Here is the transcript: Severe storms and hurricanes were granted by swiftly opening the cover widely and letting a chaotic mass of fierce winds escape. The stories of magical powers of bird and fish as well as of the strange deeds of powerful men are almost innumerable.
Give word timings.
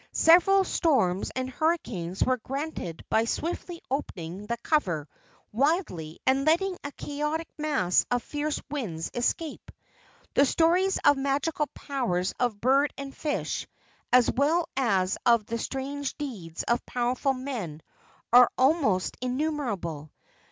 Severe 0.13 0.63
storms 0.63 1.29
and 1.35 1.47
hurricanes 1.47 2.23
were 2.23 2.37
granted 2.37 3.05
by 3.07 3.23
swiftly 3.25 3.83
opening 3.91 4.47
the 4.47 4.57
cover 4.63 5.07
widely 5.51 6.17
and 6.25 6.43
letting 6.47 6.75
a 6.83 6.91
chaotic 6.93 7.47
mass 7.55 8.03
of 8.09 8.23
fierce 8.23 8.59
winds 8.71 9.11
escape. 9.13 9.69
The 10.33 10.43
stories 10.47 10.97
of 11.05 11.17
magical 11.17 11.67
powers 11.75 12.33
of 12.39 12.59
bird 12.59 12.91
and 12.97 13.15
fish 13.15 13.67
as 14.11 14.31
well 14.31 14.67
as 14.75 15.19
of 15.23 15.45
the 15.45 15.59
strange 15.59 16.17
deeds 16.17 16.63
of 16.63 16.83
powerful 16.87 17.33
men 17.33 17.83
are 18.33 18.49
almost 18.57 19.15
innumerable. 19.21 20.09